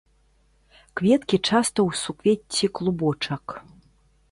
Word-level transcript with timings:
Кветкі 1.01 1.37
часта 1.49 1.79
ў 1.87 2.01
суквецці 2.03 2.73
клубочак. 2.79 3.45